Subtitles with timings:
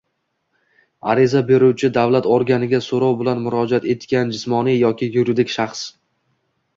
[1.13, 5.85] ariza beruvchi— davlat organiga so‘rov bilan murojaat etgan jismoniy yoki yuridik shaxs;